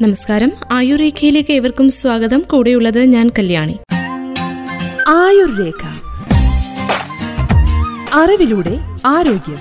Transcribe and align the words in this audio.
നമസ്കാരം. 0.00 0.52
ആയുർരേഖയിലേക്ക് 0.72 1.52
ഏവർക്കും 1.52 1.90
സ്വാഗതം. 1.90 2.40
കൂടെയുള്ളത് 2.40 3.04
ഞാൻ 3.04 3.30
കല്യാണി. 3.38 3.78
ആയുർരേഖ. 5.08 5.86
അറിവിലൂടെ 8.14 8.78
ആരോഗ്യം. 9.06 9.58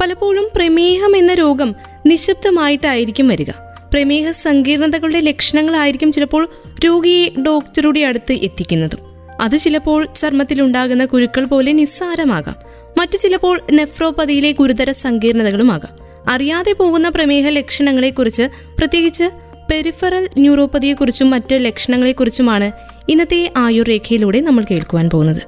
പലപ്പോഴും 0.00 0.48
പ്രമേഹം 0.54 1.16
എന്ന 1.16 1.34
രോഗം 1.34 1.74
നിശബ്ദമായിട്ടായിരിക്കും 2.06 3.28
വരിക. 3.28 3.50
പ്രമേഹ 3.92 4.30
സങ്കീർണതകളുടെ 4.30 5.20
ലക്ഷണങ്ങളായിരിക്കും 5.20 6.12
ചിലപ്പോൾ 6.12 6.48
രോഗിയെ 6.84 7.28
ഡോക്ടറുടെ 7.42 8.00
അടുത്ത് 8.00 8.32
എത്തിക്കുന്നതും. 8.32 8.98
അത് 9.40 9.58
ചിലപ്പോൾ 9.58 10.08
ചർമ്മത്തിലുണ്ടാകുന്ന 10.16 11.04
കുരുക്കൾ 11.04 11.44
പോലെ 11.44 11.72
നിസ്സാരമാകാം. 11.72 12.56
മറ്റു 12.98 13.16
ചിലപ്പോൾ 13.16 13.60
നെഫ്രോപ്പതിയിലെ 13.72 14.52
ഗുരുതര 14.52 14.90
സങ്കീർണതകളുമാകാം. 14.90 16.01
അറിയാതെ 16.28 16.72
പോകുന്ന 16.72 17.08
പ്രമേഹ 17.08 17.48
ലക്ഷണങ്ങളെക്കുറിച്ച് 17.48 18.42
പ്രത്യേകിച്ച് 18.78 19.30
പെരിഫറൽ 19.70 20.28
ന്യൂറോപ്പതിയെക്കുറിച്ചും 20.38 21.30
മറ്റ് 21.30 21.54
ലക്ഷണങ്ങളെക്കുറിച്ചുമാണ് 21.54 22.72
ഇന്നത്തെ 23.08 23.52
ആയുർ 23.56 23.86
രേഖയിലൂടെ 23.88 24.40
നമ്മൾ 24.40 24.64
കേൾക്കുവാൻ 24.70 25.10
പോകുന്നത്. 25.10 25.42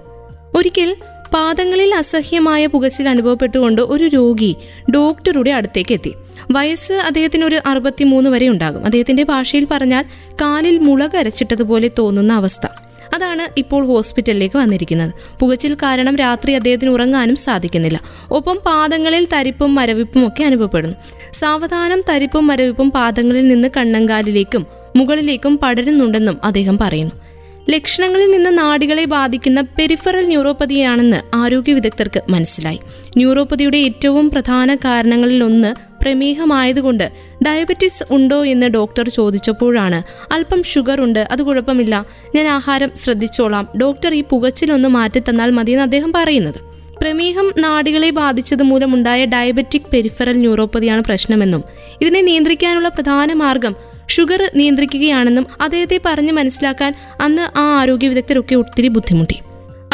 ഒരിക്കൽ 0.56 0.96
പാദങ്ങളിൽ 1.34 1.94
അസഹ്യമായ 1.94 2.66
പുകച്ചിൽ 2.66 3.08
അനുഭവപ്പെട്ടുകൊണ്ട് 3.08 3.82
ഒരു 3.82 4.04
രോഗി 4.04 4.56
ഡോക്ടറുടെ 4.94 5.50
അടുത്തേക്ക് 5.50 5.92
എത്തി. 5.92 6.14
വയസ്സ് 6.50 6.92
അദ്ദേഹത്തിന് 6.92 7.44
ഒരു 7.44 7.60
അറുപത്തിമൂന്ന് 7.66 8.30
വരെ 8.30 8.48
ഉണ്ടാകും. 8.48 8.84
അദ്ദേഹത്തിന്റെ 8.84 9.22
ഭാഷയിൽ 9.22 9.66
പറഞ്ഞാൽ 9.70 10.04
കാലിൽ 10.32 10.78
മുളക് 10.78 11.16
അരച്ചിട്ടതുപോലെ 11.16 11.90
തോന്നുന്ന 11.98 12.32
അവസ്ഥ. 12.32 12.66
അതാണ് 13.14 13.58
ഇപ്പോൾ 13.58 13.86
ഹോസ്പിറ്റലിലേക്ക് 13.86 14.56
വന്നിരിക്കുന്നത്. 14.56 15.12
പുകച്ചിൽ 15.40 15.74
കാരണം 15.74 16.16
രാത്രി 16.16 16.52
അദ്ദേഹത്തിന് 16.52 16.90
ഉറങ്ങാനും 16.90 17.36
സാധിക്കുന്നില്ല. 17.36 18.00
ഒപ്പം 18.30 18.58
പാദങ്ങളിൽ 18.66 19.26
തരിപ്പും 19.32 19.74
മരവിപ്പും 19.74 20.26
ഒക്കെ 20.26 20.44
അനുഭവപ്പെടുന്നു. 20.44 20.96
സാവധാനം 21.32 22.02
തരിപ്പും 22.08 22.46
മരവിപ്പും 22.46 22.90
പാദങ്ങളിൽ 22.90 23.48
നിന്ന് 23.48 23.68
കണ്ണങ്കാലിലേക്കും 23.76 24.66
മുകളിലേക്കും 24.96 25.58
പടരുന്നുണ്ടെന്നും 25.62 26.38
അദ്ദേഹം 26.44 26.78
പറയുന്നു. 26.78 27.14
ലക്ഷണങ്ങളിൽ 27.70 28.30
നിന്ന് 28.30 28.58
നാടികളെ 28.58 29.04
ബാധിക്കുന്ന 29.04 29.60
പെരിഫറൽ 29.60 30.26
ന്യൂറോപ്പതിയാണെന്ന് 30.26 31.20
ആരോഗ്യ 31.34 31.72
വിദഗ്ധർക്ക് 31.72 32.20
മനസ്സിലായി. 32.28 32.80
ന്യൂറോപ്പതിയുടെ 33.16 33.78
ഏറ്റവും 33.78 34.30
പ്രധാന 34.30 34.74
കാരണങ്ങളിൽ 34.74 35.44
ഒന്ന് 35.44 35.74
പ്രമേഹമായതുകൊണ്ട് 36.04 37.12
ഡയബറ്റിസ് 37.46 38.04
ഉണ്ടോ 38.10 38.44
എന്ന് 38.44 38.66
ഡോക്ടർ 38.66 39.08
ചോദിച്ചപ്പോഴാണ് 39.08 40.02
അല്പം 40.32 40.62
ഷുഗർ 40.62 41.00
ഉണ്ട് 41.00 41.28
അത് 41.30 41.42
കുഴപ്പമില്ല. 41.42 42.04
ഞാൻ 42.34 42.46
ആഹാരം 42.48 42.90
ശ്രദ്ധിച്ചോളാം. 42.96 43.68
ഡോക്ടർ 43.82 44.14
ഈ 44.14 44.24
പുകച്ചിലൊന്ന് 44.30 44.88
മാറ്റിത്തന്നാൽ 44.88 45.50
മതിയെന്ന് 45.50 45.82
അദ്ദേഹം 45.82 46.12
പറയുന്നത്. 46.12 46.74
പ്രമേഹം 47.02 47.52
നാടികളെ 47.58 48.10
ബാധിച്ചത് 48.10 48.62
മൂലമുണ്ടായ 48.62 49.24
ഡയബറ്റിക് 49.24 49.90
പെരിഫറൽ 49.92 50.32
ന്യൂറോപ്പതിയാണ് 50.32 51.04
പ്രശ്നമെന്നും 51.04 51.64
ഇതിനെ 52.02 52.20
നിയന്ത്രിക്കാനുള്ള 52.20 52.88
പ്രധാന 52.88 53.32
മാർഗം 53.32 53.76
ഷുഗർ 54.08 54.50
നിയന്ത്രിക്കുകയാണെന്നും 54.54 55.46
അദ്ദേഹത്തെ 55.60 56.00
പറഞ്ഞ് 56.06 56.32
മനസ്സിലാക്കാൻ 56.32 56.94
അന്ന് 57.20 57.58
ആ 57.58 57.80
ആരോഗ്യ 57.80 58.08
വിദഗ്ധരൊക്കെ 58.08 58.54
ഒത്തിരി 58.54 58.88
ബുദ്ധിമുട്ടി. 58.88 59.36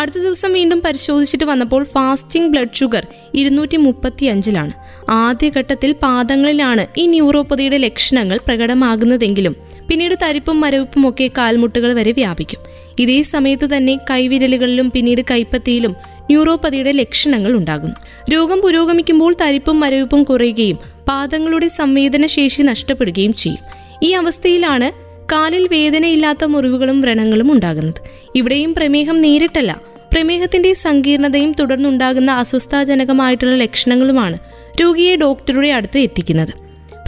അടുത്ത 0.01 0.19
ദിവസം 0.19 0.53
വീണ്ടും 0.53 0.81
പരിശോധിച്ചിട്ട് 0.81 1.45
വന്നപ്പോൾ 1.45 1.85
ഫാസ്റ്റിംഗ് 1.85 2.49
ബ്ലഡ് 2.49 2.77
ഷുഗർ 2.77 3.07
ഇരുന്നൂറ്റി 3.35 3.77
മുപ്പത്തി 3.77 4.27
അഞ്ചിലാണ് 4.27 4.73
ആദ്യഘട്ടത്തിൽ 5.11 5.93
പാദങ്ങളിലാണ് 6.03 6.87
ഈ 6.99 7.07
ന്യൂറോപ്പതിയുടെ 7.07 7.77
ലക്ഷണങ്ങൾ 7.77 8.41
പ്രകടമാകുന്നതെങ്കിലും 8.47 9.57
പിന്നീട് 9.89 10.15
തരിപ്പും 10.23 10.61
മരവിപ്പും 10.61 11.09
ഒക്കെ 11.09 11.31
കാൽമുട്ടുകൾ 11.39 11.93
വരെ 11.93 12.13
വ്യാപിക്കും. 12.13 12.61
ഇതേ 12.99 13.23
സമയത്ത് 13.23 13.77
തന്നെ 13.77 13.97
കൈവിരലുകളിലും 14.11 14.91
പിന്നീട് 14.91 15.21
കൈപ്പത്തിയിലും 15.31 15.97
ന്യൂറോപ്പതിയുടെ 16.31 16.93
ലക്ഷണങ്ങൾ 16.93 17.53
ഉണ്ടാകുന്നു. 17.53 17.97
രോഗം 18.33 18.61
പുരോഗമിക്കുമ്പോൾ 18.61 19.35
തരിപ്പും 19.41 19.81
മരവിപ്പും 19.81 20.23
കുറയുകയും 20.23 20.79
പാദങ്ങളുടെ 21.09 21.69
സംവേദനശേഷി 21.69 22.63
നഷ്ടപ്പെടുകയും 22.63 23.33
ചെയ്യും. 23.33 23.59
ഈ 24.03 24.13
അവസ്ഥയിലാണ് 24.13 24.93
കാലിൽ 25.33 25.69
വേദനയില്ലാത്ത 25.71 26.45
മുറിവുകളും 26.45 27.01
വ്രണങ്ങളും 27.01 27.53
ഉണ്ടാകുന്നത്. 27.53 28.01
ഇവിടെയും 28.37 28.75
പ്രമേഹം 28.75 29.21
നേരിട്ടല്ല. 29.21 29.90
പ്രമേഹത്തിന്റെ 30.13 30.75
സങ്കീർണതയും 30.75 31.53
തുടർന്നുണ്ടാകുന്ന 31.53 32.31
അസ്വസ്ഥാജനകമായിട്ടുള്ള 32.31 33.55
ലക്ഷണങ്ങളുമാണ് 33.55 34.39
രോഗിയെ 34.81 35.17
ഡോക്ടറുടെ 35.17 35.69
അടുത്ത് 35.69 35.99
എത്തിക്കുന്നത്. 35.99 36.49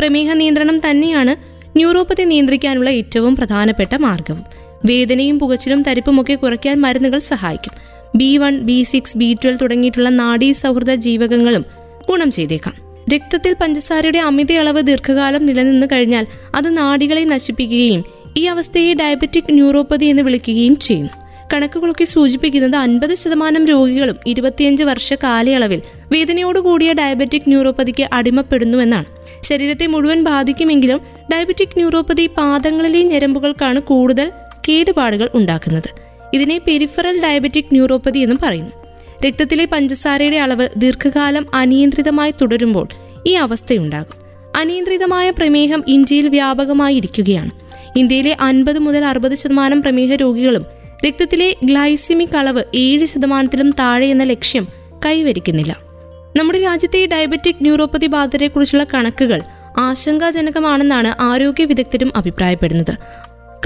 പ്രമേഹ 0.00 0.32
നിയന്ത്രണം 0.32 0.90
തന്നെയാണ് 0.90 1.36
ന്യൂറോപ്പതി 1.76 2.22
നിയന്ത്രിക്കാനുള്ള 2.22 2.90
ഏറ്റവും 2.90 3.36
പ്രധാനപ്പെട്ട 3.36 3.94
മാർഗവും. 3.94 4.44
വേദനയും 4.84 5.38
പുകച്ചിലും 5.38 5.82
തരിപ്പുമൊക്കെ 5.82 6.34
കുറയ്ക്കാൻ 6.34 6.80
മരുന്നുകൾ 6.80 7.18
സഹായിക്കും. 7.18 7.72
B 8.16 8.36
one 8.36 8.58
B 8.58 8.82
six 8.82 9.18
B 9.18 9.36
twelve 9.44 9.58
തുടങ്ങിയിട്ടുള്ള 9.62 10.08
നാഡീ 10.08 10.52
സൗഹൃദ 10.52 10.94
ജീവകങ്ങളും 10.94 11.64
ഗുണം 12.08 12.30
ചെയ്തേക്കാം. 12.30 12.74
രക്തത്തിൽ 13.14 13.54
പഞ്ചസാരയുടെ 13.60 14.18
അമിത 14.18 14.52
അളവ് 14.52 14.82
ദീർഘകാലം 14.82 15.46
നിലനിന്ന് 15.46 15.86
കഴിഞ്ഞാൽ 15.92 16.26
അത് 16.54 16.76
നാഡികളെ 16.76 17.24
നശിപ്പിക്കുകയും 17.24 18.04
ഈ 18.36 18.44
അവസ്ഥയെ 18.44 18.94
ഡയബറ്റിക് 18.94 19.52
ന്യൂറോപ്പതി 19.52 20.06
എന്ന് 20.06 20.22
വിളിക്കുകയും 20.22 20.76
ചെയ്യുന്നു. 20.76 21.21
കണക്കുകളൊക്കെ 21.52 22.04
സൂചിപ്പിക്കുന്നത് 22.04 22.76
അൻപത് 22.76 23.14
ശതമാനം 23.14 23.64
രോഗികളും 23.64 24.16
ഇരുപത്തിയഞ്ച് 24.26 24.84
വർഷ 24.84 25.14
കാലയളവിൽ 25.14 25.82
വേദനയോടുകൂടിയ 26.12 26.92
ഡയബറ്റിക് 26.92 27.42
ന്യൂറോപ്പതിക്ക് 27.46 28.08
അടിമപ്പെടുന്നുവെന്നാണ്. 28.12 29.04
ശരീരത്തെ 29.42 29.86
മുഴുവൻ 29.86 30.24
ബാധിക്കുമെങ്കിലും 30.24 31.00
ഡയബറ്റിക് 31.32 31.76
ന്യൂറോപ്പതി 31.76 32.26
പാദങ്ങളിലെ 32.26 33.02
ഞരമ്പുകൾക്കാണ് 33.02 33.80
കൂടുതൽ 33.80 34.30
കേടുപാടുകൾ 34.68 35.28
ഉണ്ടാക്കുന്നത്. 35.34 35.88
ഇതിനെ 36.34 36.58
പെരിഫറൽ 36.58 37.22
ഡയബറ്റിക് 37.22 37.72
ന്യൂറോപ്പതി 37.72 38.18
എന്നും 38.18 38.38
പറയുന്നു. 38.42 38.72
രക്തത്തിലെ 39.26 39.64
പഞ്ചസാരയുടെ 39.64 40.36
അളവ് 40.36 40.68
ദീർഘകാലം 40.76 41.46
അനിയന്ത്രിതമായി 41.54 42.34
തുടരുമ്പോൾ 42.40 42.88
ഈ 43.26 43.32
അവസ്ഥയുണ്ടാകും. 43.32 44.16
അനിയന്ത്രിതമായ 44.56 45.30
പ്രമേഹം 45.30 45.84
ഇന്ത്യയിൽ 45.88 46.28
വ്യാപകമായിരിക്കുകയാണ്. 46.28 47.50
ഇന്ത്യയിലെ 47.98 48.36
അൻപത് 48.40 48.78
മുതൽ 48.78 49.04
അറുപത് 49.04 49.34
ശതമാനം 49.34 49.82
പ്രമേഹ 49.82 50.14
രോഗികളും 50.14 50.81
രക്തത്തിലെ 51.06 51.56
ഗ്ലൈസിമിക് 51.64 52.36
അളവ് 52.36 52.62
ഏഴ് 52.74 53.06
ശതമാനത്തിലും 53.06 53.70
താഴെ 53.70 54.06
എന്ന 54.06 54.22
ലക്ഷ്യം 54.22 54.68
കൈവരിക്കുന്നില്ല. 55.06 55.76
നമ്മുടെ 56.36 56.62
രാജ്യത്തെ 56.62 57.06
ഡയബറ്റിക് 57.06 57.54
ന്യൂറോപ്പതി 57.60 58.06
ബാധിതരെക്കുറിച്ചുള്ള 58.06 58.86
കണക്കുകൾ 58.94 59.42
ആശങ്കാജനകമാണെന്നാണ് 59.78 61.22
ആരോഗ്യ 61.22 61.64
വിദഗ്ധരും 61.64 62.12
അഭിപ്രായപ്പെടുന്നത്. 62.16 62.94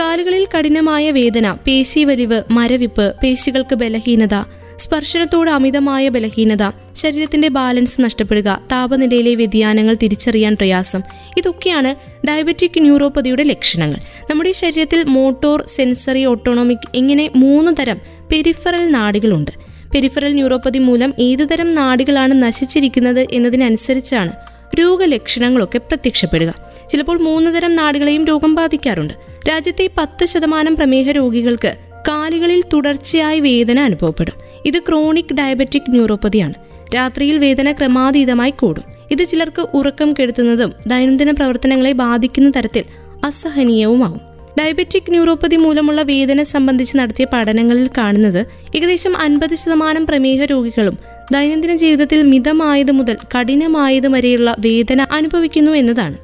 കാലുകളിൽ 0.00 0.46
കഠിനമായ 0.46 1.10
വേദന 1.10 1.56
പേശി 1.66 2.04
വലിവ് 2.04 2.42
മരവിപ്പ് 2.50 3.14
പേശികൾക്ക് 3.22 3.74
ബലഹീനത 3.74 4.34
സ്പർശനത്തോട് 4.78 5.50
അമിതമായ 5.50 6.08
ബലഹീനത 6.08 6.70
ശരീരത്തിന്റെ 6.94 7.48
ബാലൻസ് 7.48 8.00
നഷ്ടപ്പെടുക 8.00 8.60
താപനിലയിലെ 8.72 9.34
വ്യതിയാനങ്ങൾ 9.34 9.94
തിരിച്ചറിയാൻ 9.94 10.54
പ്രയാസം 10.54 11.02
ഇതൊക്കെയാണ് 11.36 11.94
ഡയബറ്റിക് 12.26 12.80
ന്യൂറോപ്പതിയുടെ 12.80 13.42
ലക്ഷണങ്ങൾ. 13.42 13.98
നമ്മുടെ 14.30 14.52
ശരീരത്തിൽ 14.52 15.02
മോട്ടോർ 15.02 15.64
സെൻസറി 15.66 16.24
ഓട്ടോണോമിക് 16.24 16.78
ഇങ്ങനെ 16.94 17.30
മൂന്ന് 17.36 17.72
തരം 17.78 18.00
പെരിഫറൽ 18.32 18.90
നാടികളുണ്ട്. 18.90 19.50
പെരിഫറൽ 19.94 20.32
ന്യൂറോപ്പതി 20.32 20.78
മൂലം 20.78 21.14
ഏതുതരം 21.18 21.70
നാടികളാണ് 21.70 22.42
നശിച്ചിരിക്കുന്നത് 22.42 23.26
എന്നതിനനുസരിച്ചാണ് 23.32 24.32
രോഗലക്ഷണങ്ങളൊക്കെ 24.80 25.78
പ്രത്യക്ഷപ്പെടുക. 25.78 26.54
ചിലപ്പോൾ 26.90 27.22
മൂന്ന് 27.22 27.56
തരം 27.56 27.76
നാടുകളെയും 27.76 28.24
രോഗം 28.24 28.54
ബാധിക്കാറുണ്ട്. 28.54 29.14
രാജ്യത്തെ 29.48 29.90
പത്ത് 29.98 30.26
ശതമാനം 30.26 30.76
പ്രമേഹ 30.76 31.10
രോഗികൾക്ക് 31.10 31.76
കാലുകളിൽ 32.08 32.64
തുടർച്ചയായി 32.72 33.40
വേദന 33.40 33.80
അനുഭവപ്പെടും. 33.80 34.55
ഇത് 34.66 34.78
ക്രോണിക് 34.78 35.34
ഡയബറ്റിക് 35.34 35.90
ന്യൂറോപ്പതിയാണ്. 35.90 36.54
രാത്രിയിൽ 36.94 37.38
വേദന 37.38 37.72
ക്രമാതീതമായി 37.72 38.50
കൂടും. 38.50 38.84
ഇത് 39.10 39.28
ചിലർക്ക് 39.28 39.66
ഉറക്കം 39.74 40.12
കെടുത്തുന്നതും 40.12 40.72
ദൈനംദിന 40.86 41.30
പ്രവർത്തനങ്ങളെ 41.30 41.92
ബാധിക്കുന്ന 41.92 42.52
തരത്തിൽ 42.56 42.84
അസഹനീയവുമാവും. 43.24 44.20
ഡയബറ്റിക് 44.60 45.10
ന്യൂറോപ്പതി 45.10 45.56
മൂലമുള്ള 45.56 46.02
വേദന 46.02 46.42
സംബന്ധിച്ച് 46.42 46.96
നടത്തിയ 46.96 47.26
പഠനങ്ങളിൽ 47.32 47.90
കാണുന്നത് 47.98 48.46
ഏകദേശം 48.76 49.16
അൻപത് 49.16 49.54
ശതമാനം 49.54 50.06
പ്രമേഹ 50.06 50.44
രോഗികളും 50.44 50.98
ദൈനംദിന 51.32 51.76
ജീവിതത്തിൽ 51.76 52.22
മിതമായത് 52.22 52.92
മുതൽ 52.92 53.16
കഠിനമായത് 53.38 54.08
വരെയുള്ള 54.08 54.56
വേദന 54.58 55.06
അനുഭവിക്കുന്നു 55.12 55.72
എന്നതാണ്. 55.72 56.16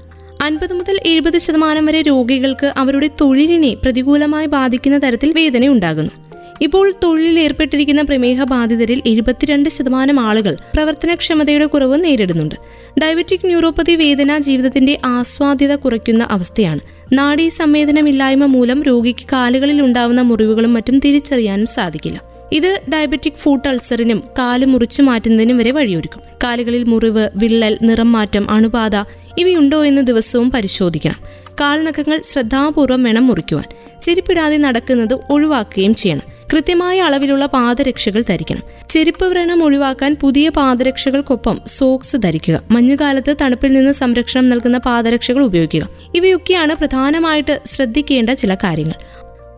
അൻപത് 0.43 0.73
മുതൽ 0.73 1.01
എഴുപത് 1.07 1.39
ശതമാനം 1.39 1.87
വരെ 1.87 2.03
രോഗികൾക്ക് 2.03 2.73
അവരുടെ 2.77 3.11
തൊഴിലിനെ 3.21 3.75
പ്രതികൂലമായി 3.75 4.47
ബാധിക്കുന്ന 4.47 4.99
തരത്തിൽ 4.99 5.33
വേദന 5.33 5.67
ഉണ്ടാകുന്നു 5.67 6.22
ഇപ്പോൾ 6.63 6.93
തൊഴിലിൽ 7.05 7.41
ഏർപ്പെട്ടിരിക്കുന്ന 7.41 8.03
പ്രമേഹ 8.03 8.45
ബാധിതരിൽ 8.45 9.03
എഴുപത്തിരണ്ട് 9.07 9.69
ശതമാനം 9.69 10.21
ആളുകൾ 10.21 10.57
പ്രവർത്തനക്ഷമതയുടെ 10.75 11.67
കുറവ് 11.67 12.05
നേരിടുന്നുണ്ട്. 12.05 12.55
ഡയബറ്റിക് 13.01 13.47
ന്യൂറോപ്പതി 13.47 13.95
വേദന 13.95 14.39
ജീവിതത്തിന്റെ 14.39 14.99
ആസ്വാദ്യത 15.05 15.75
കുറയ്ക്കുന്ന 15.75 16.25
അവസ്ഥയാണ്. 16.31 16.81
നാഡീ 17.13 17.49
സംവേദനമില്ലായ്മ 17.49 18.45
മൂലം 18.45 18.83
രോഗിക്ക് 18.83 19.27
കാലുകളിൽ 19.33 19.83
ഉണ്ടാവുന്ന 19.83 20.21
മുറിവുകളും 20.21 20.73
മറ്റും 20.75 20.99
തിരിച്ചറിയാനും 20.99 21.67
സാധിക്കില്ല. 21.67 22.23
ഇത് 22.53 22.81
ഡയബറ്റിക് 22.93 23.33
ഫുഡ് 23.33 23.69
അൾസറിനും 23.69 24.23
കാൽ 24.39 24.65
മുറിച്ചു 24.65 25.03
മാറ്റുന്നതിനും 25.03 25.57
വരെ 25.57 25.71
വഴിയൊരുക്കും. 25.71 26.23
കാലുകളിൽ 26.45 26.85
മുറിവ് 26.85 27.29
വിള്ളൽ 27.35 27.79
നിറം 27.83 28.13
മാറ്റം 28.13 28.51
അണുബാധ 28.51 28.97
ഇവയുണ്ടോ 29.39 29.85
എന്ന് 29.85 30.03
ദിവസവും 30.03 30.51
പരിശോധിക്കണം. 30.51 31.49
കാൽനഖങ്ങൾ 31.61 32.21
ശ്രദ്ധാപൂർവം 32.25 33.03
വേണം 33.03 33.27
മുറിക്കുവാൻ. 33.27 33.65
ചെരിപ്പിടാതെ 34.03 34.57
നടക്കുന്നത് 34.57 35.19
ഒഴിവാക്കുകയും 35.31 35.95
ചെയ്യണം. 35.95 36.32
കൃത്യമായ 36.53 37.01
അളവിലുള്ള 37.01 37.47
പാദരക്ഷകൾ 37.47 38.25
ധരിക്കണം. 38.29 38.63
ചെരുപ്പ് 38.91 39.25
വ്രണം 39.25 39.65
ഒഴിവാക്കാൻ 39.65 40.17
പുതിയ 40.21 40.49
പാദരക്ഷകൾക്കൊപ്പം 40.49 41.61
സോക്സ് 41.67 42.17
ധരിക്കുക. 42.17 42.63
മഞ്ഞുകാലത്ത് 42.71 43.37
തണുപ്പിൽ 43.41 43.73
നിന്ന് 43.73 43.93
സംരക്ഷണം 43.93 44.49
നൽകുന്ന 44.49 44.79
പാദരക്ഷകൾ 44.79 45.45
ഉപയോഗിക്കുക. 45.45 45.89
ഇവയൊക്കെയാണ് 46.15 46.75
പ്രധാനമായിട്ട് 46.75 47.61
ശ്രദ്ധിക്കേണ്ട 47.67 48.31
ചില 48.31 48.55
കാര്യങ്ങൾ. 48.55 48.95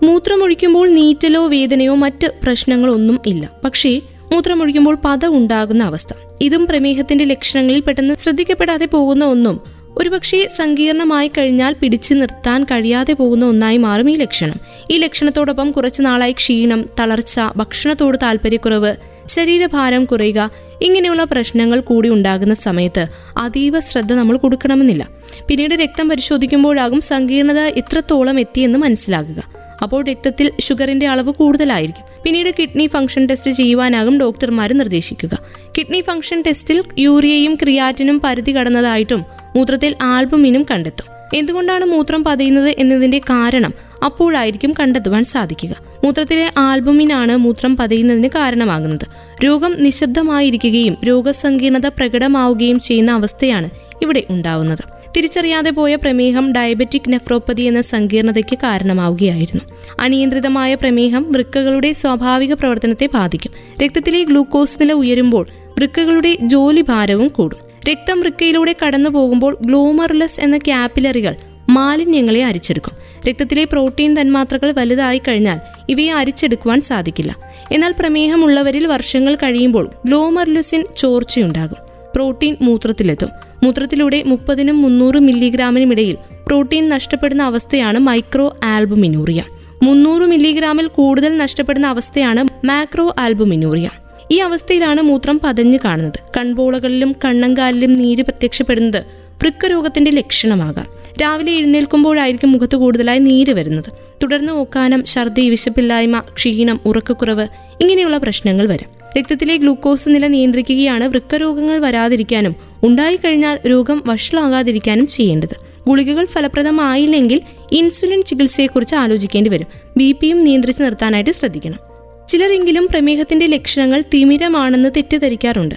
മൂത്രമൊഴിക്കുമ്പോൾ 0.03 0.89
നീറ്റലോ 0.89 1.47
വേദനയോ 1.47 1.95
മറ്റ് 1.95 2.33
പ്രശ്നങ്ങളൊന്നും 2.43 3.21
ഇല്ല. 3.27 3.51
പക്ഷേ 3.65 4.01
മൂത്രമൊഴിക്കുമ്പോൾ 4.33 4.99
പത 5.05 5.27
ഉണ്ടാകുന്ന 5.27 5.85
അവസ്ഥ. 5.85 6.13
ഇതും 6.41 6.67
പ്രമേഹത്തിന്റെ 6.67 7.25
ലക്ഷണങ്ങളിൽ 7.25 7.81
പെട്ടെന്ന് 7.81 8.15
ശ്രദ്ധിക്കപ്പെടാതെ 8.15 8.87
പോകുന്ന 8.87 9.25
ഒന്നും 9.25 9.74
ഒരുപക്ഷെ 9.99 10.49
സങ്കീർണമായി 10.57 11.29
കഴിഞ്ഞാൽ 11.29 11.75
പിടിച്ചു 11.75 12.15
നിർത്താൻ 12.15 12.65
കഴിയാതെ 12.65 13.13
പോകുന്ന 13.13 13.47
ഒന്നായി 13.47 13.77
മാറും 13.77 14.11
ഈ 14.11 14.17
ലക്ഷണം. 14.17 14.61
ഈ 14.91 14.99
ലക്ഷണത്തോടൊപ്പം 14.99 15.71
കുറച്ചു 15.71 16.03
നാളായി 16.03 16.33
ക്ഷീണം 16.33 16.85
തളർച്ച 17.01 17.41
ഭക്ഷണത്തോട് 17.57 18.19
താല്പര്യക്കുറവ് 18.23 18.95
ശരീരഭാരം 19.27 20.05
കുറയുക 20.05 20.51
ഇങ്ങനെയുള്ള 20.83 21.25
പ്രശ്നങ്ങൾ 21.25 21.81
കൂടി 21.81 22.09
ഉണ്ടാകുന്ന 22.09 22.55
സമയത്ത് 22.55 23.07
അതീവ 23.37 23.81
ശ്രദ്ധ 23.81 24.13
നമ്മൾ 24.13 24.37
കൊടുക്കണമെന്നില്ല. 24.37 25.09
പിന്നീട് 25.49 25.75
രക്തം 25.75 26.09
പരിശോധിക്കുമ്പോഴാകും 26.09 27.01
സങ്കീർണത 27.01 27.59
എത്രത്തോളം 27.59 28.41
എത്തിയെന്ന് 28.41 28.79
മനസ്സിലാകുക. 28.79 29.45
അപ്പോൾ 29.83 30.05
രക്തത്തിൽ 30.05 30.53
ഷുഗറിന്റെ 30.61 31.07
അളവ് 31.07 31.33
കൂടുതലായിരിക്കും. 31.33 32.23
പിന്നീട് 32.25 32.51
കിഡ്നി 32.59 32.87
ഫംഗ്ഷൻ 32.87 33.27
ടെസ്റ്റ് 33.27 33.51
ചെയ്യുവാനാകും 33.51 34.21
ഡോക്ടർമാർ 34.21 34.73
നിർദ്ദേശിക്കുക. 34.73 35.39
കിഡ്നി 35.79 36.01
ഫംഗ്ഷൻ 36.01 36.43
ടെസ്റ്റിൽ 36.47 36.83
യൂറിയയും 36.99 37.55
ക്രിയാറ്റിനും 37.55 38.21
പരിധി 38.25 38.57
കടന്നതായിട്ടും 38.57 39.44
മൂത്രത്തിൽ 39.57 39.95
ആൽബുമിനും 40.03 40.67
കണ്ടെത്തും. 40.71 41.39
എന്തുകൊണ്ടാണ് 41.39 41.85
മൂത്രം 41.85 42.25
പതയുന്നത് 42.25 42.75
എന്നതിന്റെ 42.79 43.19
കാരണം 43.19 43.73
അപ്പോഴായിരിക്കും 44.05 44.75
കണ്ടെത്തുവാൻ 44.81 45.25
സാധിക്കുക. 45.25 45.75
മൂത്രത്തിലെ 46.05 46.53
ആൽബുമിനാണ് 46.59 47.37
മൂത്രം 47.37 47.77
പതയുന്നതിന് 47.77 48.29
കാരണമാകുന്നത്. 48.29 49.07
രോഗം 49.45 49.83
നിശബ്ദമായിരിക്കുകയും 49.83 50.97
രോഗസങ്കീർണത 51.09 51.87
പ്രകടമാവുകയും 51.87 52.81
ചെയ്യുന്ന 52.81 53.13
അവസ്ഥയാണ് 53.13 53.71
ഇവിടെ 54.03 54.25
ഉണ്ടാവുന്നത്. 54.31 54.85
തിരിച്ചറിയാതെ 55.17 55.71
പോയ 55.71 55.95
പ്രമേഹം 55.95 56.53
ഡയബറ്റിക് 56.53 57.13
നെഫ്രോപ്പതി 57.13 57.63
എന്ന 57.63 57.81
സങ്കീർണതയ്ക്ക് 57.81 58.59
കാരണമാവുകയായിരുന്നു. 58.59 59.75
അനിയന്ത്രിതമായ 60.01 60.75
പ്രമേഹം 60.75 61.33
വൃക്കകളുടെ 61.33 61.93
സ്വാഭാവിക 61.93 62.55
പ്രവർത്തനത്തെ 62.55 63.09
ബാധിക്കും. 63.15 63.53
രക്തത്തിലെ 63.85 64.23
ഗ്ലൂക്കോസ് 64.23 64.79
നില 64.81 64.93
ഉയരുമ്പോൾ 64.93 65.49
വൃക്കകളുടെ 65.65 66.37
ജോലി 66.41 66.81
ഭാരവും 66.81 67.29
കൂടും. 67.29 67.64
രക്തം 67.91 68.21
വൃക്കയിലൂടെ 68.21 68.77
കടന്നു 68.87 69.11
പോകുമ്പോൾ 69.11 69.59
ഗ്ലോമർലെസ് 69.61 70.41
എന്ന 70.41 70.59
ക്യാപ്പിലറികൾ 70.59 71.35
മാലിന്യങ്ങളെ 71.69 72.45
അരിച്ചെടുക്കും. 72.45 72.93
രക്തത്തിലെ 73.29 73.65
പ്രോട്ടീൻ 73.65 74.21
തന്മാത്രകൾ 74.21 74.73
വലുതായി 74.73 75.21
കഴിഞ്ഞാൽ 75.29 75.61
ഇവയെ 75.89 76.13
അരിച്ചെടുക്കുവാൻ 76.13 76.81
സാധിക്കില്ല. 76.81 77.37
എന്നാൽ 77.73 77.95
പ്രമേഹമുള്ളവരിൽ 77.99 78.87
വർഷങ്ങൾ 78.87 79.35
കഴിയുമ്പോൾ 79.35 79.91
ഗ്ലോമർലെസിൻ 80.07 80.85
ചോർച്ചയുണ്ടാകും. 80.99 81.77
പ്രോട്ടീൻ 82.15 82.57
മൂത്രത്തിലെത്തും. 82.61 83.29
മൂത്രത്തിലൂടെ 83.63 84.23
മുപ്പതിനും 84.23 84.83
മുന്നൂറ് 84.83 85.19
മില്ലിഗ്രാമിനും 85.19 85.93
ഇടയിൽ 85.93 86.17
പ്രോട്ടീൻ 86.47 86.89
നഷ്ടപ്പെടുന്ന 86.89 87.43
അവസ്ഥയാണ് 87.43 87.99
മൈക്രോ 87.99 88.57
ആൽബുമിനൂറിയ. 88.65 89.45
മുന്നൂറ് 89.83 90.23
മില്ലിഗ്രാമിൽ 90.23 90.87
കൂടുതൽ 90.87 91.37
നഷ്ടപ്പെടുന്ന 91.37 91.87
അവസ്ഥയാണ് 91.87 92.67
മാക്രോ 92.67 93.15
ആൽബുമിനൂറിയ. 93.19 93.91
ഈ 94.31 94.39
അവസ്ഥയിലാണ് 94.39 95.03
മൂത്രം 95.03 95.41
പതഞ്ഞു 95.45 95.79
കാണുന്നത്. 95.85 96.21
കൺപോളകളിലും 96.37 97.17
കണ്ണങ്കാലിലും 97.25 97.93
നീര് 97.93 98.23
പ്രത്യക്ഷപ്പെടുന്നത് 98.23 99.03
വൃക്കരോഗത്തിന്റെ 99.43 100.11
ലക്ഷണമാകാം. 100.11 100.87
രാവിലെ 101.23 101.53
എഴുന്നേൽക്കുമ്പോഴായിരിക്കും 101.53 102.53
മുഖത്ത് 102.53 102.77
കൂടുതലായി 102.77 103.19
നീര് 103.19 103.53
വരുന്നത്. 103.53 103.93
തുടർന്ന് 104.23 104.53
ഓക്കാനം 104.53 105.05
ഛർദി 105.05 105.51
വിശപ്പില്ലായ്മ 105.51 106.19
ക്ഷീണം 106.19 106.81
ഉറക്കക്കുറവ് 106.85 107.47
ഇങ്ങനെയുള്ള 107.81 108.19
പ്രശ്നങ്ങൾ 108.19 108.67
വരും. 108.67 109.19
രക്തത്തിലെ 109.19 109.57
ഗ്ലൂക്കോസ് 109.57 110.09
നില 110.09 110.27
നിയന്ത്രിക്കുകയാണ് 110.27 111.05
വൃക്കരോഗങ്ങൾ 111.05 111.79
വരാതിരിക്കാനും 111.79 112.55
ഉണ്ടായിക്കഴിഞ്ഞാൽ 112.83 113.59
രോഗം 113.67 114.03
വഷളാകാതിരിക്കാനും 114.07 115.07
ചെയ്യേണ്ടത്. 115.07 115.57
ഗുളികകൾ 115.87 116.25
ഫലപ്രദമായില്ലെങ്കിൽ 116.25 117.41
ഇൻസുലിൻ 117.73 118.23
ചികിത്സയെക്കുറിച്ച് 118.23 118.95
ആലോചിക്കേണ്ടി 118.95 119.51
വരും. 119.51 119.67
ബി 119.97 120.13
പിയും 120.13 120.39
നിയന്ത്രിച്ച് 120.39 120.83
നിർത്താനായിട്ട് 120.83 121.31
ശ്രദ്ധിക്കണം. 121.31 121.94
ചിലരെങ്കിലും 122.35 122.89
പ്രമേഹത്തിന്റെ 122.91 123.47
ലക്ഷണങ്ങൾ 123.47 124.05
തിമിരമാണെന്ന് 124.15 124.89
തെറ്റിദ്ധരിക്കാറുണ്ട്. 124.97 125.75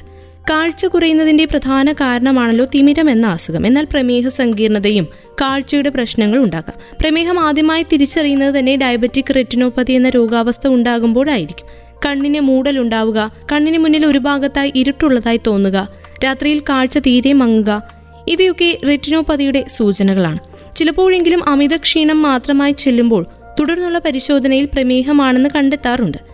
കാഴ്ച 0.50 0.86
കുറയുന്നതിന്റെ 0.86 1.46
പ്രധാന 1.46 1.92
കാരണമാണല്ലോ 1.92 2.66
തിമിരം 2.66 3.10
എന്ന 3.10 3.28
അസുഖം. 3.28 3.68
എന്നാൽ 3.68 3.84
പ്രമേഹ 3.84 4.28
സങ്കീർണതയും 4.28 5.08
കാഴ്ചയുടെ 5.42 5.90
പ്രശ്നങ്ങൾ 5.90 6.40
ഉണ്ടാക്കാം 6.40 6.98
പ്രമേഹം 7.02 7.40
ആദ്യമായി 7.40 7.86
തിരിച്ചറിയുന്നത് 7.92 8.60
തന്നെ 8.60 8.76
ഡയബറ്റിക് 8.76 9.36
റെറ്റിനോപ്പതി 9.36 9.94
എന്ന 9.94 10.10
രോഗാവസ്ഥ 10.10 10.68
ഉണ്ടാകുമ്പോഴായിരിക്കും. 10.68 11.68
കണ്ണിന് 12.06 12.40
മൂടലുണ്ടാവുക 12.40 13.32
കണ്ണിന് 13.52 13.78
മുന്നിൽ 13.78 14.06
ഒരു 14.06 14.18
ഭാഗത്തായി 14.18 14.72
ഇരുട്ടുള്ളതായി 14.76 15.40
തോന്നുക 15.48 15.88
രാത്രിയിൽ 16.26 16.60
കാഴ്ച 16.60 16.98
തീരെ 16.98 17.34
മങ്ങുക 17.34 17.84
ഇവയൊക്കെ 18.28 18.78
റെറ്റിനോപ്പതിയുടെ 18.88 19.66
സൂചനകളാണ്. 19.76 20.40
ചിലപ്പോഴെങ്കിലും 20.76 21.50
അമിതക്ഷീണം 21.50 22.22
മാത്രമായി 22.22 22.72
ചെല്ലുമ്പോൾ 22.72 23.26
തുടർന്നുള്ള 23.60 24.00
പരിശോധനയിൽ 24.00 24.66
പ്രമേഹമാണെന്ന് 24.66 25.50
കണ്ടെത്താറുണ്ട്. 25.56 26.27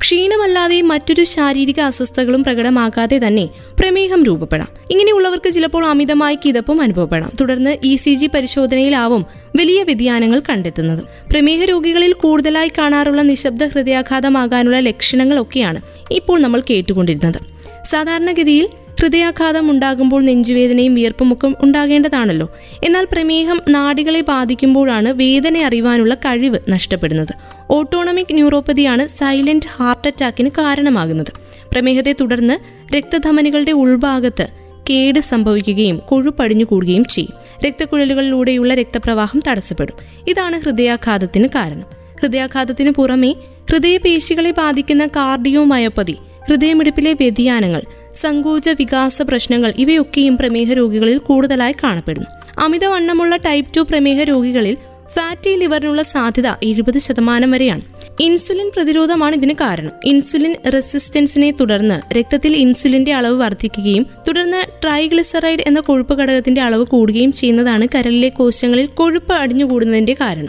ക്ഷീണമല്ലാതെ 0.00 0.82
മറ്റൊരു 0.82 1.24
ശാരീരിക 1.24 1.80
അസ്വസ്ഥകളും 1.80 2.44
പ്രകടമാകാതെ 2.44 3.20
തന്നെ 3.26 3.48
പ്രമേഹം 3.80 4.24
രൂപപ്പെടാം. 4.24 4.68
ഇങ്ങനെയുള്ളവർക്ക് 4.90 5.50
ചിലപ്പോൾ 5.50 5.86
അമിതമായി 5.86 6.38
കിതപ്പും 6.44 6.82
അനുഭവപ്പെടാം. 6.82 7.32
തുടർന്ന് 7.40 7.76
ഇ 7.84 7.96
സി 7.96 8.14
ജി 8.14 8.26
പരിശോധനയിലാവും 8.26 9.26
വലിയ 9.56 9.82
വ്യതിയാനങ്ങൾ 9.82 10.42
കണ്ടെത്തുന്നത്. 10.48 11.02
പ്രമേഹ 11.30 11.64
രോഗികളിൽ 11.64 12.12
കൂടുതലായി 12.12 12.72
കാണാറുള്ള 12.78 13.22
നിശബ്ദ 13.22 13.64
ഹൃദയാഘാതമാകാനുള്ള 13.64 14.78
ലക്ഷണങ്ങളൊക്കെയാണ് 14.78 15.80
ഇപ്പോൾ 16.10 16.40
നമ്മൾ 16.40 16.62
കേട്ടുകൊണ്ടിരുന്നത്. 16.70 17.38
സാധാരണഗതിയിൽ 17.84 18.68
ഹൃദയാഘാതം 19.00 19.70
ഉണ്ടാകുമ്പോൾ 19.70 20.22
നെഞ്ചുവേദനയും 20.22 20.94
വിയർപ്പുമൊക്കെ 20.94 21.52
ഉണ്ടാകേണ്ടതാണല്ലോ. 21.60 22.54
എന്നാൽ 22.84 23.06
പ്രമേഹം 23.12 23.60
നാടികളെ 23.68 24.20
ബാധിക്കുമ്പോഴാണ് 24.20 25.08
വേദന 25.08 25.58
അറിയുവാനുള്ള 25.58 26.14
കഴിവ് 26.14 26.58
നഷ്ടപ്പെടുന്നത്. 26.68 27.34
ഓട്ടോണമിക് 27.70 28.34
ന്യൂറോപ്പതിയാണ് 28.34 29.06
സൈലന്റ് 29.06 29.66
ഹാർട്ട് 29.66 30.08
അറ്റാക്കിന് 30.08 30.48
കാരണമാകുന്നത്. 30.48 31.32
പ്രമേഹത്തെ 31.72 32.14
തുടർന്ന് 32.20 32.58
രക്തധമനികളുടെ 32.96 33.72
ഉൾഭാഗത്ത് 33.72 34.48
കേട് 34.90 35.20
സംഭവിക്കുകയും 35.20 35.96
കൊഴുപ്പടിഞ്ഞു 35.96 36.64
കൂടുകയും 36.64 37.04
ചെയ്യും. 37.04 37.64
രക്തക്കുഴലുകളിലൂടെയുള്ള 37.66 38.74
രക്തപ്രവാഹം 38.74 39.40
തടസ്സപ്പെടും. 39.48 39.94
ഇതാണ് 40.28 40.60
ഹൃദയാഘാതത്തിന് 40.60 41.48
കാരണം. 41.48 41.84
ഹൃദയാഘാതത്തിന് 42.20 42.90
പുറമെ 42.90 43.34
ഹൃദയപേശികളെ 43.72 44.50
ബാധിക്കുന്ന 44.50 45.06
കാർഡിയോമയോപ്പതി 45.06 46.16
ഹൃദയമിടിപ്പിലെ 46.48 47.12
വ്യതിയാനങ്ങൾ 47.12 47.82
സങ്കോച 48.14 48.68
വികാസ 48.68 49.22
പ്രശ്നങ്ങൾ 49.22 49.72
ഇവയൊക്കെയും 49.78 50.36
പ്രമേഹ 50.36 50.72
രോഗികളിൽ 50.72 51.18
കൂടുതലായി 51.18 51.72
കാണപ്പെടുന്നു. 51.72 52.26
അമിതവണ്ണമുള്ള 52.58 53.36
ടൈപ്പ് 53.36 53.76
ടു 53.76 53.80
പ്രമേഹ 53.80 54.22
രോഗികളിൽ 54.22 54.76
ഫാറ്റി 55.14 55.56
ലിവറിനുള്ള 55.56 56.02
സാധ്യത 56.02 56.46
എഴുപത് 56.62 56.98
ശതമാനം 56.98 57.50
വരെയാണ്. 57.50 57.80
ഇൻസുലിൻ 58.20 58.70
പ്രതിരോധമാണ് 58.76 59.34
ഇതിന് 59.34 59.52
കാരണം. 59.52 59.90
ഇൻസുലിൻ 60.04 60.54
റെസിസ്റ്റൻസിനെ 60.70 61.50
തുടർന്ന് 61.50 62.14
രക്തത്തിൽ 62.14 62.56
ഇൻസുലിന്റെ 62.56 63.12
അളവ് 63.14 63.40
വർദ്ധിക്കുകയും 63.40 64.06
തുടർന്ന് 64.28 64.82
ട്രൈഗ്ലിസറൈഡ് 64.82 65.58
എന്ന 65.66 65.80
കൊഴുപ്പ് 65.80 66.14
ഘടകത്തിന്റെ 66.18 66.60
അളവ് 66.60 66.84
കൂടുകയും 66.84 67.32
ചെയ്യുന്നതാണ് 67.32 67.86
കരളിലെ 67.94 68.28
കോശങ്ങളിൽ 68.28 68.86
കൊഴുപ്പ് 68.86 69.32
അടിഞ്ഞുകൂടുന്നതിന്റെ 69.32 70.16
കാരണം. 70.20 70.48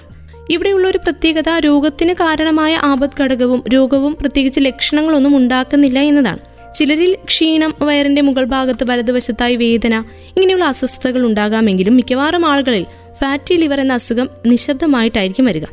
ഇവിടെയുള്ള 0.49 0.87
ഒരു 0.87 0.97
പ്രത്യേകത 0.97 1.49
രോഗത്തിന് 1.59 2.13
കാരണമായ 2.13 2.75
ആപത് 2.75 3.09
ഘടകവും 3.19 3.63
രോഗവും 3.73 4.17
പ്രത്യേകിച്ച് 4.21 4.59
ലക്ഷണങ്ങളൊന്നും 4.59 5.37
ഉണ്ടാക്കുന്നില്ല 5.37 5.99
എന്നതാണ്. 5.99 6.39
ചിലരിൽ 6.75 7.17
ക്ഷീണം 7.25 7.75
വയറിന്റെ 7.81 8.21
മുകൾ 8.21 8.45
ഭാഗത്ത് 8.45 8.89
വലതുവശത്തായി 8.89 9.55
വേദന 9.55 10.03
ഇങ്ങനെയുള്ള 10.27 10.65
അസ്വസ്ഥതകൾ 10.65 11.25
ഉണ്ടാകാമെങ്കിലും 11.25 11.95
മിക്കവാറും 11.95 12.45
ആളുകളിൽ 12.45 12.85
ഫാറ്റി 13.21 13.55
ലിവർ 13.55 13.81
എന്ന 13.81 13.93
അസുഖം 13.93 14.29
നിശബ്ദമായിട്ടായിരിക്കും 14.45 15.45
വരിക. 15.45 15.63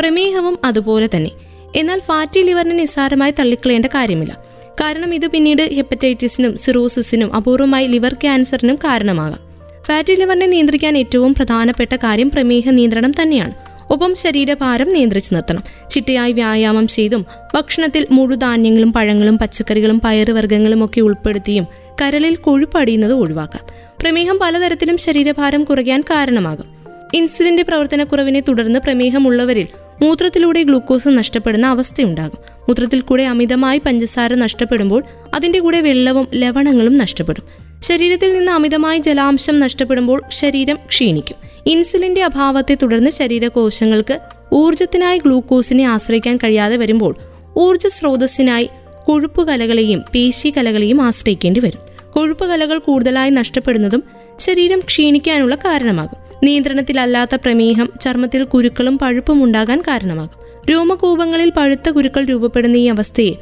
പ്രമേഹവും 0.00 0.58
അതുപോലെ 0.64 1.08
തന്നെ. 1.16 1.30
എന്നാൽ 1.76 2.00
ഫാറ്റി 2.00 2.42
ലിവറിനെ 2.42 2.74
നിസ്സാരമായി 2.74 3.30
തള്ളിക്കളയേണ്ട 3.30 3.86
കാര്യമില്ല. 3.86 4.44
കാരണം 4.80 5.14
ഇത് 5.14 5.26
പിന്നീട് 5.26 5.74
ഹെപ്പറ്റൈറ്റിസിനും 5.74 6.58
സിറോസിസിനും 6.58 7.34
അപൂർവമായി 7.34 7.86
ലിവർ 7.86 8.14
ക്യാൻസറിനും 8.14 8.76
കാരണമാകാം. 8.76 9.38
ഫാറ്റി 9.86 10.14
ലിവറിനെ 10.14 10.46
നിയന്ത്രിക്കാൻ 10.46 10.98
ഏറ്റവും 10.98 11.34
പ്രധാനപ്പെട്ട 11.34 11.94
കാര്യം 11.94 12.30
പ്രമേഹ 12.30 12.70
നിയന്ത്രണം 12.70 13.12
തന്നെയാണ്. 13.22 13.52
ഒപ്പം 13.90 14.14
ശരീരഭാരം 14.14 14.92
നിയന്ത്രിച്ചു 14.92 15.34
നിർത്തണം. 15.34 15.62
ചിട്ടയായി 15.90 16.32
വ്യായാമം 16.32 16.86
ചെയ്തും 16.86 17.26
ഭക്ഷണത്തിൽ 17.54 18.06
മുഴുധാന്യങ്ങളും 18.10 18.92
പഴങ്ങളും 18.92 19.38
പച്ചക്കറികളും 19.38 20.00
പയറുവർഗങ്ങളും 20.04 20.84
ഒക്കെ 20.84 21.00
ഉൾപ്പെടുത്തിയും 21.00 21.66
കരളിൽ 22.02 22.36
കൊഴുപ്പടിയുന്നത് 22.36 23.12
ഒഴിവാക്കാം. 23.12 23.66
പ്രമേഹം 24.00 24.38
പലതരത്തിലും 24.42 24.96
ശരീരഭാരം 24.96 25.64
കുറയ്ക്കാൻ 25.64 26.00
കാരണമാകും. 26.00 26.81
ഇൻസുലിന്റെ 27.14 27.62
പ്രവർത്തനക്കുറവിനെ 27.62 28.40
തുടർന്ന് 28.40 28.78
പ്രമേഹമുള്ളവരിൽ 28.78 29.66
മൂത്രത്തിലൂടെ 30.02 30.62
ഗ്ലൂക്കോസ് 30.62 31.08
നഷ്ടപ്പെടുന്ന 31.08 31.66
അവസ്ഥയുണ്ടാകും. 31.66 32.38
മൂത്രത്തിൽ 32.60 33.00
കൂടെ 33.00 33.22
അമിതമായി 33.22 33.78
പഞ്ചസാര 33.78 34.34
നഷ്ടപ്പെടുമ്പോൾ 34.34 35.02
അതിന്റെ 35.34 35.60
കൂടെ 35.60 35.80
വെള്ളവും 35.80 36.28
ലവണങ്ങളും 36.34 36.98
നഷ്ടപ്പെടും. 36.98 37.42
ശരീരത്തിൽ 37.82 38.38
നിന്ന് 38.38 38.52
അമിതമായി 38.52 38.98
ജലാംശം 38.98 39.60
നഷ്ടപ്പെടുമ്പോൾ 39.60 40.22
ശരീരം 40.30 40.78
ക്ഷീണിക്കും. 40.88 41.36
ഇൻസുലിന്റെ 41.66 42.22
അഭാവത്തെ 42.22 42.76
തുടർന്ന് 42.82 43.10
ശരീരകോശങ്ങൾക്ക് 43.10 44.18
ഊർജത്തിനായി 44.52 45.18
ഗ്ലൂക്കോസിനെ 45.18 45.84
ആശ്രയിക്കാൻ 45.84 46.36
കഴിയാതെ 46.36 46.76
വരുമ്പോൾ 46.76 47.16
ഊർജ 47.58 47.86
സ്രോതസ്സിനായി 47.86 48.68
കൊഴുപ്പ് 49.04 49.48
കലകളെയും 49.48 50.02
പേശി 50.14 50.52
കലകളെയും 50.56 51.02
ആശ്രയിക്കേണ്ടി 51.02 51.60
വരും. 51.60 52.10
കൊഴുപ്പ് 52.12 52.46
കലകൾ 52.46 52.78
കൂടുതലായി 52.78 53.30
നഷ്ടപ്പെടുന്നതും 53.30 54.02
ശരീരം 54.38 54.80
ക്ഷീണിക്കാനുള്ള 54.80 55.54
കാരണമാകും. 55.54 56.21
നിയന്ത്രണത്തിലല്ലാത്ത 56.42 57.34
പ്രമേഹം 57.34 57.92
ചർമ്മത്തിൽ 58.00 58.44
കുരുക്കളും 58.44 58.98
പഴുപ്പും 58.98 59.44
ഉണ്ടാകാൻ 59.44 59.80
കാരണമാകും. 59.80 60.64
രോമകൂപങ്ങളിൽ 60.70 61.52
പഴുത്ത 61.56 61.90
കുരുക്കൾ 61.90 62.24
രൂപപ്പെടുന്ന 62.24 62.76
ഈ 62.76 62.86
അവസ്ഥയെ 62.86 63.32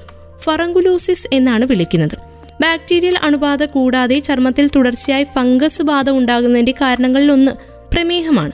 ഫറങ്കുലോസിസ് 0.42 1.28
എന്നാണ് 1.32 1.64
വിളിക്കുന്നത്. 1.64 2.18
ബാക്ടീരിയൽ 2.60 3.18
അണുബാധ 3.22 3.64
കൂടാതെ 3.64 4.18
ചർമ്മത്തിൽ 4.18 4.70
തുടർച്ചയായി 4.76 5.26
ഫംഗസ് 5.34 5.82
ബാധ 5.82 6.10
ഉണ്ടാകുന്നതിന്റെ 6.10 6.72
കാരണങ്ങളിലൊന്ന് 6.72 7.52
പ്രമേഹമാണ്. 7.94 8.52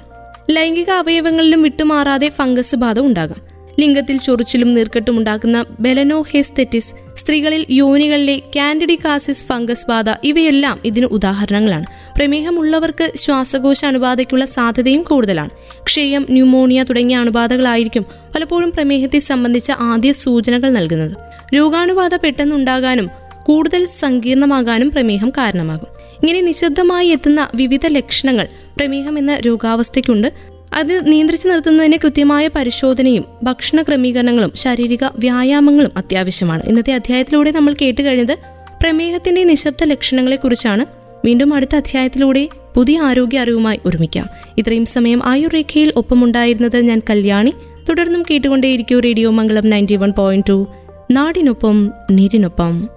ലൈംഗിക 0.50 0.90
അവയവങ്ങളിലും 0.90 1.62
വിട്ടുമാറാതെ 1.62 2.28
ഫംഗസ് 2.28 2.76
ബാധ 2.76 3.00
ഉണ്ടാകാം. 3.00 3.45
ലിംഗത്തിൽ 3.80 4.16
ചൊറിച്ചിലും 4.16 4.74
നീർക്കെട്ടും 4.74 5.18
ഉണ്ടാക്കുന്ന 5.18 5.64
ബെലനോഹെസ്തെറ്റിസ് 5.80 6.94
സ്ത്രീകളിൽ 7.16 7.66
യോനികളിലെ 7.70 8.42
കാൻഡിഡികാസിസ് 8.56 9.44
ഫംഗസ് 9.44 9.86
ബാധ 9.88 10.04
ഇവയെല്ലാം 10.24 10.80
ഇതിന് 10.84 11.06
ഉദാഹരണങ്ങളാണ്. 11.06 11.84
പ്രമേഹമുള്ളവർക്ക് 12.18 13.12
ശ്വാസകോശ 13.16 13.84
അണുബാധയ്ക്കുള്ള 13.84 14.44
സാധ്യതയും 14.44 15.02
കൂടുതലാണ്. 15.02 15.50
ക്ഷയം 15.84 16.26
ന്യൂമോണിയ 16.30 16.82
തുടങ്ങിയ 16.82 17.16
അണുബാധകളായിരിക്കും 17.16 18.02
പലപ്പോഴും 18.34 18.70
പ്രമേഹത്തെ 18.70 19.18
സംബന്ധിച്ച 19.18 19.70
ആദ്യ 19.70 20.12
സൂചനകൾ 20.12 20.70
നൽകുന്നത്. 20.70 21.16
രോഗാണുബാധ 21.54 22.14
പെട്ടെന്നുണ്ടാകാനും 22.14 23.10
കൂടുതൽ 23.42 23.86
സങ്കീർണമാകാനും 23.86 24.90
പ്രമേഹം 24.90 25.30
കാരണമാകും. 25.30 25.86
ഇങ്ങനെ 25.96 26.40
നിശബ്ദമായി 26.40 27.08
എത്തുന്ന 27.08 27.48
വിവിധ 27.54 27.86
ലക്ഷണങ്ങൾ 27.86 28.48
പ്രമേഹം 28.76 29.18
എന്ന 29.18 29.36
രോഗാവസ്ഥയ്ക്കുണ്ട്. 29.36 30.55
അത് 30.74 31.12
നിയന്ത്രിച്ചു 31.12 31.48
നിർത്തുന്നതിന് 31.48 31.96
കൃത്യമായ 32.04 32.48
പരിശോധനയും 32.48 33.24
ഭക്ഷണ 33.42 33.82
ക്രമീകരണങ്ങളും 33.82 34.52
ശാരീരിക 34.54 35.04
വ്യായാമങ്ങളും 35.18 35.90
അത്യാവശ്യമാണ്. 35.96 36.62
ഇന്നത്തെ 36.66 36.92
അധ്യായത്തിലൂടെ 36.92 37.50
നമ്മൾ 37.50 37.74
കേട്ട് 37.82 38.02
കഴിഞ്ഞത് 38.02 38.36
പ്രമേഹത്തിന്റെ 38.82 39.44
നിശബ്ദ 39.44 39.84
ലക്ഷണങ്ങളെക്കുറിച്ചാണ്. 39.84 40.86
വീണ്ടും 41.24 41.54
അടുത്ത 41.54 41.76
അധ്യായത്തിലൂടെ 41.76 42.48
പുതിയ 42.76 42.98
ആരോഗ്യ 42.98 43.38
അറിവുമായി 43.38 43.80
ഒരുമിക്കാം. 43.86 44.28
ഇത്രയും 44.58 44.84
സമയം 44.84 45.20
ആയുർരേഖയിൽ 45.24 45.92
ഒപ്പമുണ്ടായിരുന്നത് 45.96 46.80
ഞാൻ 46.80 47.02
കല്യാണി. 47.10 47.52
തുടർന്നും 47.88 48.22
കേട്ടുകൊണ്ടേയിരിക്കൂ 48.30 49.00
radio 49.00 49.30
Mangalam 49.30 49.70
ninety 49.70 49.96
one 49.96 50.12
point 50.12 50.46
two. 50.48 50.66
നാടിനൊപ്പം 51.10 51.92
നീരിനൊപ്പം. 52.10 52.95